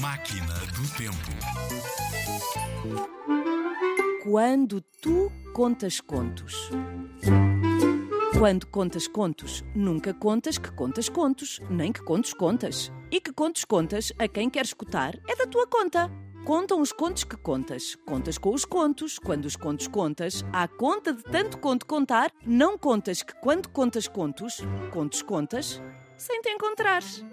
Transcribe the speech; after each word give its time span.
Máquina 0.00 0.54
do 0.74 0.88
Tempo. 0.96 1.30
Quando 4.24 4.80
tu 5.02 5.30
contas 5.52 6.00
contos. 6.00 6.70
Quando 8.38 8.66
contas 8.66 9.08
contos, 9.08 9.64
nunca 9.74 10.12
contas 10.12 10.58
que 10.58 10.70
contas 10.70 11.08
contos, 11.08 11.60
nem 11.70 11.92
que 11.92 12.02
contos 12.02 12.32
contas. 12.34 12.92
E 13.10 13.20
que 13.20 13.32
contos 13.32 13.64
contas 13.64 14.12
a 14.18 14.28
quem 14.28 14.50
quer 14.50 14.64
escutar 14.64 15.18
é 15.28 15.36
da 15.36 15.46
tua 15.46 15.66
conta. 15.66 16.10
Contam 16.44 16.80
os 16.80 16.92
contos 16.92 17.24
que 17.24 17.36
contas. 17.36 17.96
Contas 18.06 18.38
com 18.38 18.54
os 18.54 18.64
contos. 18.64 19.18
Quando 19.18 19.46
os 19.46 19.56
contos 19.56 19.88
contas, 19.88 20.44
à 20.52 20.68
conta 20.68 21.12
de 21.12 21.22
tanto 21.24 21.58
conto 21.58 21.86
contar, 21.86 22.30
não 22.44 22.78
contas 22.78 23.22
que 23.22 23.34
quando 23.40 23.68
contas 23.68 24.06
contos, 24.06 24.60
contos 24.92 25.22
contas, 25.22 25.82
sem 26.16 26.40
te 26.40 26.50
encontrares. 26.50 27.24